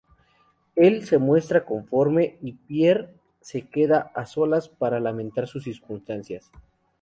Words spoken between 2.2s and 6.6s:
y Pierre se queda a solas para lamentar sus circunstancias.